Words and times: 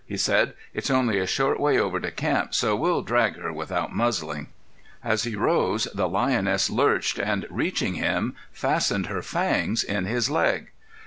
he 0.03 0.17
said. 0.17 0.51
"It's 0.73 0.89
only 0.89 1.19
a 1.19 1.27
short 1.27 1.59
way 1.59 1.77
over 1.77 1.99
to 1.99 2.09
camp, 2.09 2.55
so 2.55 2.75
we'll 2.75 3.03
drag 3.03 3.35
her 3.37 3.53
without 3.53 3.93
muzzling." 3.95 4.47
As 5.03 5.25
he 5.25 5.35
rose 5.35 5.83
the 5.93 6.09
lioness 6.09 6.71
lurched, 6.71 7.19
and 7.19 7.45
reaching 7.51 7.93
him, 7.93 8.35
fastened 8.51 9.05
her 9.05 9.21
fangs 9.21 9.83
in 9.83 10.05
his 10.05 10.27
leg. 10.27 10.71